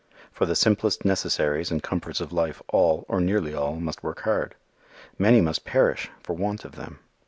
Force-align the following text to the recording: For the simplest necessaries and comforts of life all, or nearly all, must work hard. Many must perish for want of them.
For 0.31 0.47
the 0.47 0.55
simplest 0.55 1.05
necessaries 1.05 1.69
and 1.69 1.83
comforts 1.83 2.19
of 2.19 2.33
life 2.33 2.59
all, 2.69 3.05
or 3.07 3.21
nearly 3.21 3.53
all, 3.53 3.75
must 3.75 4.01
work 4.01 4.21
hard. 4.21 4.55
Many 5.19 5.41
must 5.41 5.63
perish 5.63 6.09
for 6.23 6.33
want 6.33 6.65
of 6.65 6.71
them. 6.75 6.97